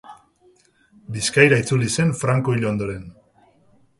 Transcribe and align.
Bizkaira 1.17 1.59
itzuli 1.65 1.91
zen 1.97 2.13
Franco 2.23 2.57
hil 2.57 2.67
ondoren. 2.73 3.07